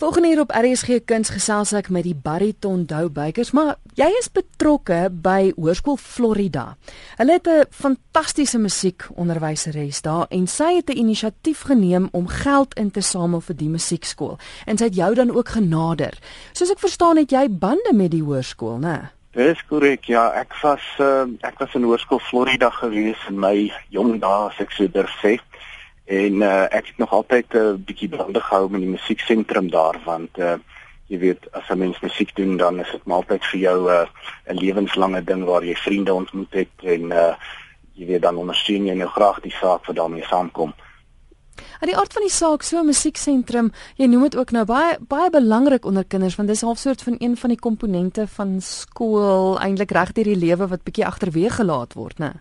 [0.00, 5.10] Volgende hier op RSG Kuns gesels ek met die bariton Doubykers, maar jy is betrokke
[5.12, 6.62] by Hoërskool Florida.
[7.18, 12.90] Hulle het 'n fantastiese musiekonderwyseres daar en sy het 'n inisiatief geneem om geld in
[12.90, 14.38] te samel vir die musiekskool.
[14.64, 16.18] En sy het jou dan ook genader.
[16.52, 19.10] Soos ek verstaan het jy bande met die hoërskool, né?
[19.30, 20.04] Dis korrek.
[20.04, 24.70] Ja, ek was uh, ek was in Hoërskool Florida gewees in my jong dae, ek
[24.70, 25.38] sou durf sê.
[26.10, 29.98] En uh, ek het nog altyd 'n uh, bietjie bande gehou met die musieksentrum daar
[30.04, 30.58] want uh,
[31.06, 34.06] jy weet as 'n mens musiek doen dan is dit altyd vir jou 'n uh,
[34.60, 37.34] lewenslange ding waar jy vriende ontmoet het en uh,
[37.92, 40.74] jy weet dan ondersteun jy nou graag die saak wat daarmee saamkom.
[41.80, 44.98] En die aard van die saak so 'n musieksentrum, jy noem dit ook nou baie
[45.00, 49.60] baie belangrik onder kinders want dis half soort van een van die komponente van skool
[49.60, 52.32] eintlik reg deur die lewe wat bietjie agterweeg gelaat word, né?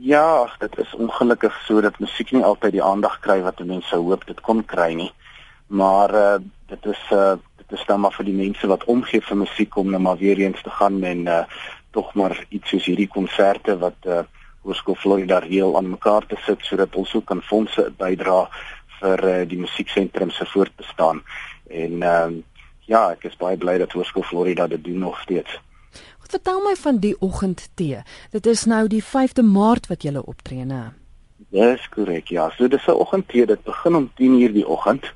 [0.00, 4.26] Ja, dit is ongelukkig so dat musiek nie altyd die aandag kry wat mense hoop
[4.26, 5.10] dit kon kry nie.
[5.66, 6.38] Maar uh
[6.68, 9.90] dit is uh dit is dan maar vir die mense wat omgee vir musiek om
[9.90, 11.44] nou maar weer eens te gaan en uh
[11.90, 14.22] tog maar iets soos hierdie konserte wat uh
[14.62, 18.48] Hoërskool Florida reël aan mekaar te sit sodat ons ook kan fondse bydra
[19.00, 21.22] vir uh, die musieksentrum se voortbestaan.
[21.70, 22.32] En uh,
[22.90, 25.60] ja, ek is baie bly dat Hoërskool Florida dit doen nog steeds.
[26.28, 28.02] Vertel my van die oggendtee.
[28.30, 30.90] Dit is nou die 5de Maart wat jy optree, né?
[31.54, 32.28] Dis korrek.
[32.28, 33.46] Ja, so dis 'n oggendtee.
[33.46, 35.12] Dit begin om 10:00 die oggend.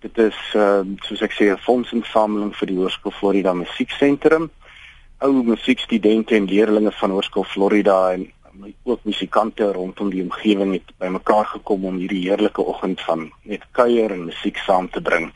[0.00, 4.50] Dit is ehm uh, soos ek sê 'n fondsinsameling vir die Hoërskool Florida Musieksentrum.
[5.18, 8.32] Ou musiekstudente en leerders van Hoërskool Florida en
[8.82, 14.10] ook musikante rondom die omgewing het bymekaar gekom om hierdie heerlike oggend van net kuier
[14.10, 15.32] en musiek saam te bring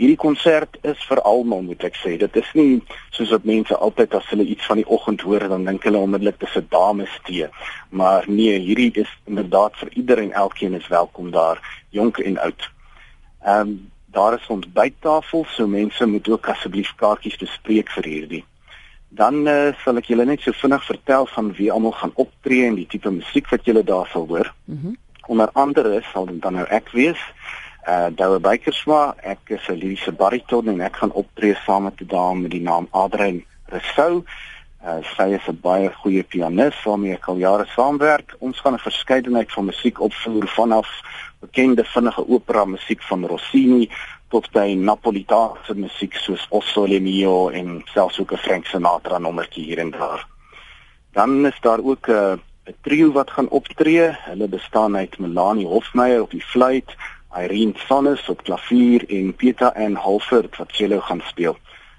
[0.00, 2.14] hierdie konsert is vir almal moet ek sê.
[2.20, 2.80] Dit is nie
[3.12, 6.40] soos wat mense altyd as hulle iets van die oggend hoor dan dink hulle onmiddellik
[6.40, 7.48] dis 'n dames tee.
[7.90, 12.70] Maar nee, hierdie is inderdaad vir iedereen elkeen is welkom daar, jonk en oud.
[13.44, 18.44] Ehm um, daar is ons bytafel, so mense moet ook asseblief kaartjies bespreek vir hierdie.
[19.08, 22.74] Dan uh, sal ek julle net so vinnig vertel van wie almal gaan optree en
[22.74, 24.54] die tipe musiek wat julle daar sal hoor.
[24.64, 24.86] Mhm.
[24.86, 24.96] Mm
[25.30, 27.20] Onder andere sal dit dan nou ek wees
[27.88, 32.06] uh Douwe Beykersma, ek is 'n liriese bariton en ek gaan optree saam met 'n
[32.06, 34.24] dame met die naam Adrian Rousseau.
[34.84, 38.36] Uh sy is 'n baie goeie pianis waarmee ek al jare saamwerk.
[38.38, 40.88] Ons gaan 'n verskeidenheid van musiek opvoer vanaf
[41.40, 43.88] bekende vinnige opera musiek van Rossini
[44.28, 49.64] tot by Napolitaanse musiek soos O Sole Mio en selfs ook 'n Frank Sinatra nommertjie
[49.64, 50.26] hier en daar.
[51.12, 54.10] Dan is daar ook 'n 'n trio wat gaan optree.
[54.28, 56.94] Hulle bestaan uit Melanie Hofmeyer op die fluit,
[57.30, 61.56] Irene Sonnes op klavier en Peter en Halford wat cello gaan speel.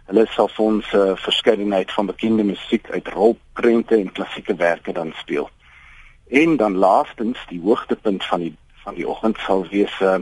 [0.10, 4.92] Hulle sal vir ons 'n uh, verskeidenheid van bekende musiek uit rolprente en klassieke werke
[4.94, 5.50] dan speel.
[6.28, 10.18] En dan laastens die hoogtepunt van die van die oggend sal wees uh,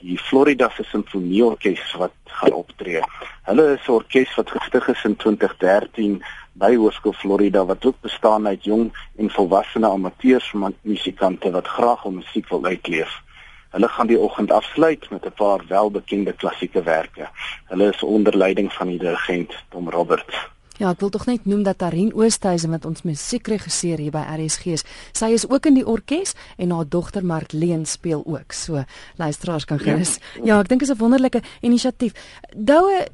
[0.00, 3.02] die Florida Sinfonieorkes wat gaan optree.
[3.42, 6.22] Hulle is 'n orkes wat gestig is in 2013
[6.52, 10.52] by Hoërskool Florida wat ook bestaan uit jong en volwasse amateurs
[10.82, 13.25] musikante wat graag hul musiek wil uitleef.
[13.70, 17.28] Hulle gaan die oggend afsluit met 'n paar welbekende klassieke werke.
[17.64, 20.46] Hulle is onder leiding van die dirigent Tom Roberts.
[20.76, 24.66] Ja, ek wil tog net noem dat Tarin Oosthuizen wat ons musiekregisseur hier by RSG
[24.76, 24.84] is,
[25.16, 28.52] sy is ook in die orkes en haar dogter Martleen speel ook.
[28.52, 28.84] So,
[29.16, 30.18] luisteraars kan gerus.
[30.34, 32.12] Ja, ja ek dink is 'n wonderlike inisiatief.
[32.52, 33.08] Doue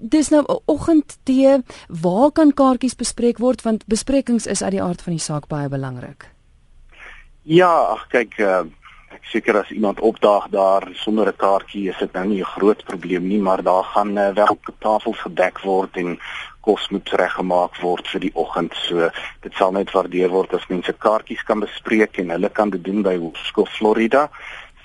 [0.00, 1.62] dis nou 'n oggendtee.
[1.88, 5.68] Waar kan kaartjies bespreek word want besprekings is uit die aard van die saak baie
[5.68, 6.30] belangrik.
[7.42, 8.64] Ja, kyk, uh,
[9.30, 13.26] seker as iemand opdaag daar sonder 'n kaartjie is dit nou nie 'n groot probleem
[13.26, 16.18] nie, maar daar gaan uh, wel tafels gedek word en
[16.60, 18.74] kos moet reggemaak word vir die oggend.
[18.74, 19.10] So
[19.40, 23.02] dit sal net waardeer word as mense kaartjies kan bespreek en hulle kan dit doen
[23.02, 24.30] by Hoërskool Florida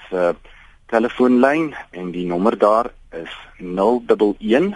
[0.09, 0.35] se
[0.85, 4.75] telefoonlyn en die nommer daar is 011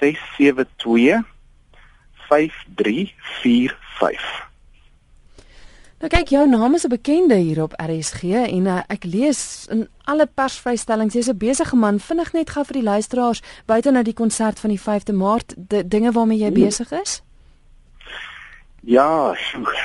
[0.00, 1.24] 672
[2.28, 4.49] 5345
[6.00, 9.88] Nou kyk, jou naam is 'n bekende hier op RSG en uh, ek lees in
[10.04, 12.00] alle persvrystellings jy's 'n besige man.
[12.00, 15.88] Vinnig net gou vir die luisteraars buite nou die konsert van die 5de Maart, die
[15.88, 16.64] dinge waarmee jy hmm.
[16.64, 17.22] besig is.
[18.80, 19.36] Ja,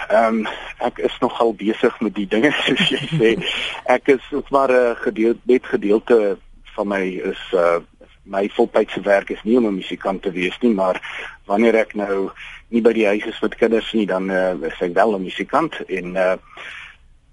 [0.07, 0.47] ehm um,
[0.77, 3.45] ek is nogal besig met die dinge soos jy sê.
[3.83, 7.79] Ek is ook maar 'n uh, gedeelte net gedeelte van my is uh
[8.23, 11.01] my voltydse werk is nie om 'n musikant te wees nie, maar
[11.45, 12.31] wanneer ek nou
[12.69, 15.73] nie by die huis is met kinders nie, dan uh, is ek wel 'n musikant
[15.87, 16.35] en uh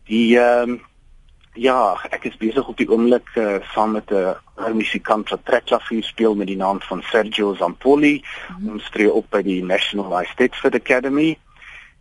[0.06, 0.81] die ehm uh,
[1.55, 6.05] ja, ek is besig op die oomblik uh, saam met 'n uh, musikant wat trekklavier
[6.05, 8.23] speel met die naam van Sergio Zampoli.
[8.23, 8.73] Mm -hmm.
[8.73, 11.38] Ons tree op by die National Eisteddfod Academy.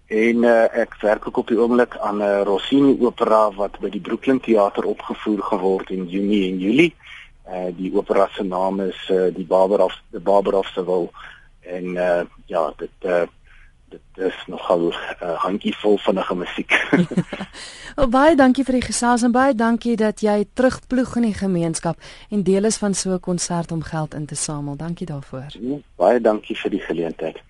[0.08, 3.90] En uh, ek werk ook op die oomblik aan 'n uh, Rossini opera wat by
[3.90, 6.96] die Brooklyn Theater opgevoer geword in Junie en Julie
[7.52, 11.12] Uh die opera se naam is uh die Barberhof die Barberhof se wil
[11.62, 13.28] en uh ja, dit uh
[13.92, 14.94] dit is nogal 'n
[15.24, 16.72] uh, handjievol vinnige musiek.
[17.96, 22.00] oh, baie dankie vir die gesels en baie dankie dat jy terugploeg in die gemeenskap
[22.30, 24.76] en deel is van so 'n konsert om geld in te samel.
[24.76, 25.52] Dankie daarvoor.
[25.60, 27.42] Ja, baie dankie vir die geleentheid.